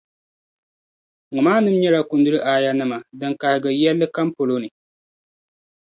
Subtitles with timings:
[1.33, 4.69] Ŋɔmaanim’ nyɛla kunduli aayanim’ din kahigiri yɛlli kam polo ni.